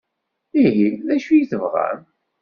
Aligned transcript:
Ihi 0.63 0.89
d 1.05 1.07
acu 1.15 1.31
i 1.33 1.43
tebɣam? 1.51 1.99